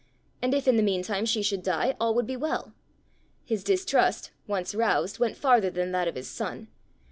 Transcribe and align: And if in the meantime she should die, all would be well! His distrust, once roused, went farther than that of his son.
And 0.41 0.55
if 0.55 0.67
in 0.67 0.77
the 0.77 0.81
meantime 0.81 1.27
she 1.27 1.43
should 1.43 1.61
die, 1.61 1.95
all 1.99 2.15
would 2.15 2.25
be 2.25 2.35
well! 2.35 2.73
His 3.45 3.63
distrust, 3.63 4.31
once 4.47 4.73
roused, 4.73 5.19
went 5.19 5.37
farther 5.37 5.69
than 5.69 5.91
that 5.91 6.07
of 6.07 6.15
his 6.15 6.27
son. 6.27 6.69